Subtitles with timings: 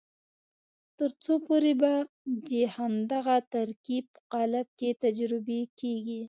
[0.97, 1.91] تر څو پورې به
[2.47, 6.19] د همدغه ترکیب په قالب کې تجربې کېږي.